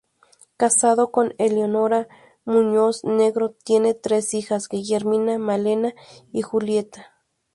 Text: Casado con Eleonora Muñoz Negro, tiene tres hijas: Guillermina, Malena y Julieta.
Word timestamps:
Casado 0.57 1.11
con 1.11 1.35
Eleonora 1.37 2.07
Muñoz 2.43 3.03
Negro, 3.03 3.51
tiene 3.51 3.93
tres 3.93 4.33
hijas: 4.33 4.67
Guillermina, 4.67 5.37
Malena 5.37 5.93
y 6.33 6.41
Julieta. 6.41 7.11